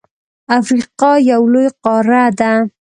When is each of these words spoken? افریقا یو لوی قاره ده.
افریقا 0.59 1.11
یو 1.31 1.41
لوی 1.53 1.67
قاره 1.83 2.23
ده. 2.39 2.53